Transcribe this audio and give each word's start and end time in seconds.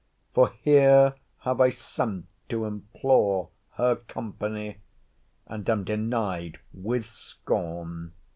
For 0.33 0.49
here 0.49 1.13
have 1.41 1.61
I 1.61 1.69
sent 1.69 2.25
to 2.49 2.65
implore 2.65 3.49
her 3.73 3.97
company, 3.97 4.77
and 5.45 5.69
am 5.69 5.83
denied 5.83 6.57
with 6.73 7.07
scorn. 7.11 8.13